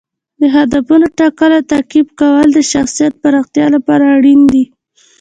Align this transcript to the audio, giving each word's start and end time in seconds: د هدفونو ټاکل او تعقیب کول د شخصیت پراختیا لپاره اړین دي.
د 0.41 0.43
هدفونو 0.55 1.05
ټاکل 1.17 1.51
او 1.57 1.63
تعقیب 1.71 2.07
کول 2.19 2.47
د 2.53 2.59
شخصیت 2.71 3.13
پراختیا 3.23 3.65
لپاره 3.75 4.03
اړین 4.15 4.41
دي. 4.53 4.63